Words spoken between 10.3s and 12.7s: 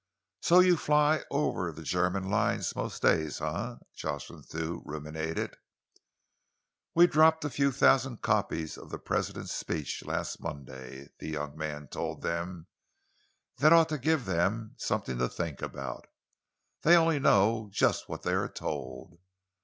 Monday," the young man told them.